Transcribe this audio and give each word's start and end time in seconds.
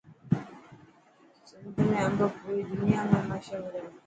سنڌ 1.47 1.67
۾ 1.91 1.99
امب 2.05 2.19
پوري 2.39 2.61
دنيا 2.71 3.01
۾ 3.11 3.19
مشهور 3.31 3.63
هي. 3.75 3.81